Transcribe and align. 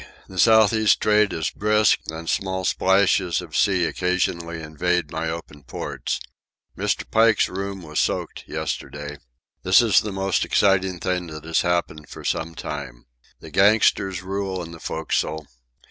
The 0.27 0.39
south 0.39 0.73
east 0.73 0.99
trade 0.99 1.31
is 1.31 1.51
brisk 1.51 1.99
and 2.09 2.27
small 2.27 2.65
splashes 2.65 3.39
of 3.39 3.55
sea 3.55 3.85
occasionally 3.85 4.59
invade 4.59 5.11
my 5.11 5.29
open 5.29 5.61
ports. 5.61 6.19
Mr. 6.75 7.03
Pike's 7.11 7.47
room 7.47 7.83
was 7.83 7.99
soaked 7.99 8.45
yesterday. 8.47 9.19
This 9.61 9.79
is 9.79 9.99
the 9.99 10.11
most 10.11 10.43
exciting 10.43 10.99
thing 10.99 11.27
that 11.27 11.43
has 11.45 11.61
happened 11.61 12.09
for 12.09 12.25
some 12.25 12.55
time. 12.55 13.05
The 13.41 13.51
gangsters 13.51 14.23
rule 14.23 14.63
in 14.63 14.71
the 14.71 14.79
forecastle. 14.79 15.45